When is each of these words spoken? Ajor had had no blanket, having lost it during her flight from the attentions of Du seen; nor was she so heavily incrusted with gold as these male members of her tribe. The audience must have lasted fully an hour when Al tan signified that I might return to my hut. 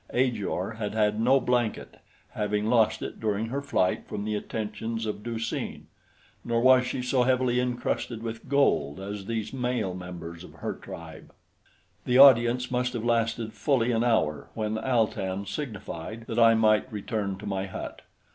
Ajor 0.09 0.71
had 0.79 0.95
had 0.95 1.19
no 1.21 1.39
blanket, 1.39 1.97
having 2.31 2.65
lost 2.65 3.03
it 3.03 3.19
during 3.19 3.49
her 3.49 3.61
flight 3.61 4.07
from 4.07 4.25
the 4.25 4.33
attentions 4.33 5.05
of 5.05 5.21
Du 5.21 5.37
seen; 5.37 5.85
nor 6.43 6.59
was 6.59 6.87
she 6.87 7.03
so 7.03 7.21
heavily 7.21 7.59
incrusted 7.59 8.23
with 8.23 8.49
gold 8.49 8.99
as 8.99 9.27
these 9.27 9.53
male 9.53 9.93
members 9.93 10.43
of 10.43 10.53
her 10.53 10.73
tribe. 10.73 11.31
The 12.05 12.17
audience 12.17 12.71
must 12.71 12.93
have 12.93 13.05
lasted 13.05 13.53
fully 13.53 13.91
an 13.91 14.03
hour 14.03 14.49
when 14.55 14.79
Al 14.79 15.05
tan 15.05 15.45
signified 15.45 16.25
that 16.25 16.39
I 16.39 16.55
might 16.55 16.91
return 16.91 17.37
to 17.37 17.45
my 17.45 17.67
hut. 17.67 18.01